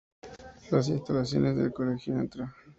[0.71, 2.55] Las instalaciones del Colegio Ntra.